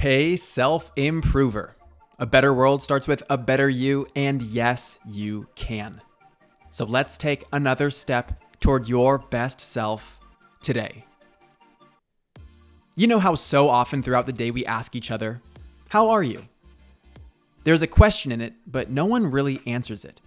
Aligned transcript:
Hey, 0.00 0.34
self 0.36 0.92
improver. 0.96 1.76
A 2.18 2.24
better 2.24 2.54
world 2.54 2.80
starts 2.80 3.06
with 3.06 3.22
a 3.28 3.36
better 3.36 3.68
you, 3.68 4.06
and 4.16 4.40
yes, 4.40 4.98
you 5.06 5.46
can. 5.56 6.00
So 6.70 6.86
let's 6.86 7.18
take 7.18 7.44
another 7.52 7.90
step 7.90 8.42
toward 8.60 8.88
your 8.88 9.18
best 9.18 9.60
self 9.60 10.18
today. 10.62 11.04
You 12.96 13.08
know 13.08 13.18
how 13.18 13.34
so 13.34 13.68
often 13.68 14.02
throughout 14.02 14.24
the 14.24 14.32
day 14.32 14.50
we 14.50 14.64
ask 14.64 14.96
each 14.96 15.10
other, 15.10 15.42
How 15.90 16.08
are 16.08 16.22
you? 16.22 16.48
There's 17.64 17.82
a 17.82 17.86
question 17.86 18.32
in 18.32 18.40
it, 18.40 18.54
but 18.66 18.90
no 18.90 19.04
one 19.04 19.30
really 19.30 19.60
answers 19.66 20.06
it. 20.06 20.18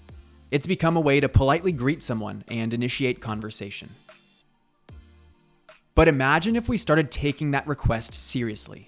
It's 0.52 0.68
become 0.68 0.98
a 0.98 1.02
way 1.02 1.20
to 1.20 1.28
politely 1.28 1.72
greet 1.72 2.04
someone 2.04 2.44
and 2.48 2.76
initiate 2.76 3.22
conversation. 3.22 3.90
But 5.96 6.08
imagine 6.08 6.56
if 6.56 6.70
we 6.70 6.78
started 6.78 7.10
taking 7.10 7.50
that 7.52 7.66
request 7.66 8.14
seriously. 8.14 8.88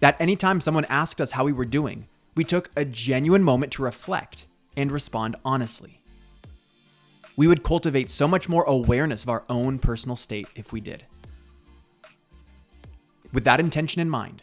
That 0.00 0.20
anytime 0.20 0.60
someone 0.60 0.84
asked 0.86 1.20
us 1.20 1.32
how 1.32 1.44
we 1.44 1.52
were 1.52 1.64
doing, 1.64 2.06
we 2.34 2.44
took 2.44 2.70
a 2.76 2.84
genuine 2.84 3.42
moment 3.42 3.72
to 3.72 3.82
reflect 3.82 4.46
and 4.76 4.92
respond 4.92 5.36
honestly. 5.44 6.00
We 7.36 7.46
would 7.46 7.62
cultivate 7.62 8.10
so 8.10 8.28
much 8.28 8.48
more 8.48 8.64
awareness 8.64 9.22
of 9.22 9.28
our 9.28 9.44
own 9.48 9.78
personal 9.78 10.16
state 10.16 10.48
if 10.54 10.72
we 10.72 10.80
did. 10.80 11.04
With 13.32 13.44
that 13.44 13.60
intention 13.60 14.00
in 14.00 14.08
mind, 14.08 14.42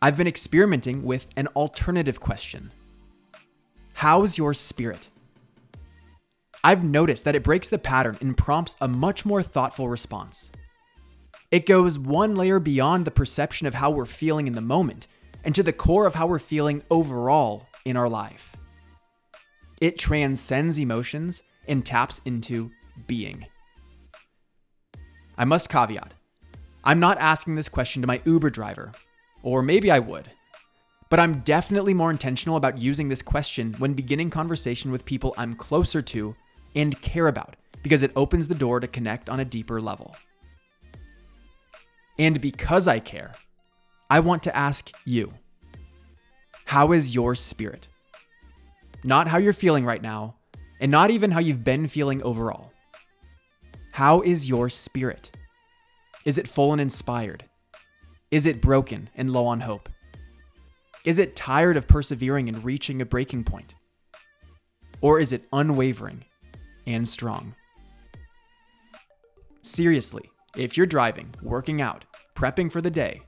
I've 0.00 0.16
been 0.16 0.26
experimenting 0.26 1.04
with 1.04 1.26
an 1.36 1.48
alternative 1.48 2.20
question 2.20 2.70
How's 3.94 4.38
your 4.38 4.54
spirit? 4.54 5.08
I've 6.62 6.84
noticed 6.84 7.24
that 7.24 7.34
it 7.34 7.42
breaks 7.42 7.68
the 7.68 7.78
pattern 7.78 8.18
and 8.20 8.36
prompts 8.36 8.76
a 8.80 8.88
much 8.88 9.24
more 9.24 9.42
thoughtful 9.42 9.88
response. 9.88 10.50
It 11.50 11.64
goes 11.64 11.98
one 11.98 12.34
layer 12.34 12.58
beyond 12.58 13.06
the 13.06 13.10
perception 13.10 13.66
of 13.66 13.72
how 13.72 13.90
we're 13.90 14.04
feeling 14.04 14.46
in 14.46 14.52
the 14.52 14.60
moment 14.60 15.06
and 15.44 15.54
to 15.54 15.62
the 15.62 15.72
core 15.72 16.06
of 16.06 16.14
how 16.14 16.26
we're 16.26 16.38
feeling 16.38 16.82
overall 16.90 17.66
in 17.86 17.96
our 17.96 18.08
life. 18.08 18.54
It 19.80 19.98
transcends 19.98 20.78
emotions 20.78 21.42
and 21.66 21.86
taps 21.86 22.20
into 22.26 22.70
being. 23.06 23.46
I 25.38 25.46
must 25.46 25.70
caveat 25.70 26.12
I'm 26.84 27.00
not 27.00 27.18
asking 27.18 27.54
this 27.54 27.68
question 27.68 28.02
to 28.02 28.08
my 28.08 28.20
Uber 28.24 28.50
driver, 28.50 28.92
or 29.42 29.62
maybe 29.62 29.90
I 29.90 29.98
would. 29.98 30.30
But 31.10 31.20
I'm 31.20 31.40
definitely 31.40 31.94
more 31.94 32.10
intentional 32.10 32.56
about 32.56 32.76
using 32.76 33.08
this 33.08 33.22
question 33.22 33.74
when 33.78 33.94
beginning 33.94 34.28
conversation 34.28 34.90
with 34.92 35.06
people 35.06 35.34
I'm 35.38 35.54
closer 35.54 36.02
to 36.02 36.34
and 36.74 37.00
care 37.00 37.28
about 37.28 37.56
because 37.82 38.02
it 38.02 38.12
opens 38.16 38.48
the 38.48 38.54
door 38.54 38.80
to 38.80 38.86
connect 38.86 39.30
on 39.30 39.40
a 39.40 39.44
deeper 39.44 39.80
level. 39.80 40.14
And 42.18 42.40
because 42.40 42.88
I 42.88 42.98
care, 42.98 43.32
I 44.10 44.20
want 44.20 44.42
to 44.44 44.56
ask 44.56 44.90
you 45.04 45.32
how 46.64 46.92
is 46.92 47.14
your 47.14 47.34
spirit? 47.34 47.88
Not 49.04 49.28
how 49.28 49.38
you're 49.38 49.52
feeling 49.52 49.84
right 49.84 50.02
now, 50.02 50.34
and 50.80 50.90
not 50.90 51.10
even 51.10 51.30
how 51.30 51.40
you've 51.40 51.64
been 51.64 51.86
feeling 51.86 52.22
overall. 52.22 52.72
How 53.92 54.20
is 54.20 54.48
your 54.48 54.68
spirit? 54.68 55.30
Is 56.24 56.36
it 56.36 56.48
full 56.48 56.72
and 56.72 56.80
inspired? 56.80 57.44
Is 58.30 58.44
it 58.44 58.60
broken 58.60 59.08
and 59.14 59.30
low 59.30 59.46
on 59.46 59.60
hope? 59.60 59.88
Is 61.04 61.18
it 61.18 61.36
tired 61.36 61.76
of 61.76 61.88
persevering 61.88 62.48
and 62.48 62.64
reaching 62.64 63.00
a 63.00 63.06
breaking 63.06 63.44
point? 63.44 63.74
Or 65.00 65.20
is 65.20 65.32
it 65.32 65.46
unwavering 65.52 66.24
and 66.86 67.08
strong? 67.08 67.54
Seriously, 69.62 70.28
if 70.58 70.76
you're 70.76 70.86
driving, 70.86 71.32
working 71.42 71.80
out, 71.80 72.04
prepping 72.34 72.70
for 72.70 72.80
the 72.80 72.90
day, 72.90 73.22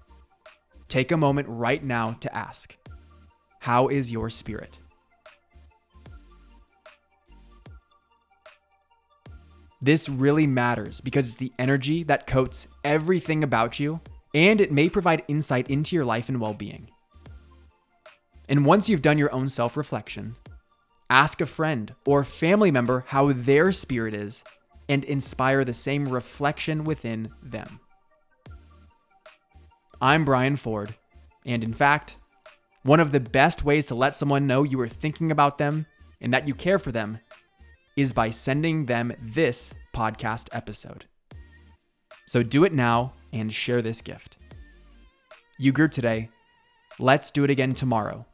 take 0.88 1.12
a 1.12 1.16
moment 1.16 1.46
right 1.48 1.82
now 1.82 2.12
to 2.20 2.34
ask 2.34 2.76
How 3.60 3.88
is 3.88 4.10
your 4.10 4.28
spirit? 4.28 4.78
This 9.80 10.08
really 10.08 10.46
matters 10.46 11.00
because 11.00 11.26
it's 11.26 11.36
the 11.36 11.52
energy 11.58 12.02
that 12.02 12.26
coats 12.26 12.68
everything 12.84 13.44
about 13.44 13.80
you, 13.80 14.00
and 14.34 14.60
it 14.60 14.72
may 14.72 14.90
provide 14.90 15.22
insight 15.28 15.70
into 15.70 15.96
your 15.96 16.04
life 16.04 16.28
and 16.28 16.40
well 16.40 16.52
being. 16.52 16.90
And 18.48 18.66
once 18.66 18.88
you've 18.88 19.02
done 19.02 19.18
your 19.18 19.32
own 19.32 19.48
self 19.48 19.76
reflection, 19.76 20.34
ask 21.08 21.40
a 21.40 21.46
friend 21.46 21.94
or 22.04 22.24
family 22.24 22.72
member 22.72 23.04
how 23.06 23.32
their 23.32 23.70
spirit 23.70 24.14
is 24.14 24.42
and 24.90 25.04
inspire 25.04 25.64
the 25.64 25.72
same 25.72 26.08
reflection 26.08 26.82
within 26.82 27.30
them. 27.44 27.78
I'm 30.02 30.24
Brian 30.24 30.56
Ford, 30.56 30.92
and 31.46 31.62
in 31.62 31.72
fact, 31.72 32.16
one 32.82 32.98
of 32.98 33.12
the 33.12 33.20
best 33.20 33.64
ways 33.64 33.86
to 33.86 33.94
let 33.94 34.16
someone 34.16 34.48
know 34.48 34.64
you 34.64 34.80
are 34.80 34.88
thinking 34.88 35.30
about 35.30 35.58
them 35.58 35.86
and 36.20 36.34
that 36.34 36.48
you 36.48 36.54
care 36.54 36.80
for 36.80 36.90
them 36.90 37.20
is 37.96 38.12
by 38.12 38.30
sending 38.30 38.84
them 38.84 39.12
this 39.22 39.72
podcast 39.94 40.48
episode. 40.50 41.04
So 42.26 42.42
do 42.42 42.64
it 42.64 42.72
now 42.72 43.12
and 43.32 43.54
share 43.54 43.82
this 43.82 44.02
gift. 44.02 44.38
You 45.56 45.70
grew 45.70 45.88
today. 45.88 46.30
Let's 46.98 47.30
do 47.30 47.44
it 47.44 47.50
again 47.50 47.74
tomorrow 47.74 48.26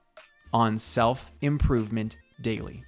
on 0.55 0.79
Self 0.79 1.33
Improvement 1.43 2.17
Daily. 2.41 2.83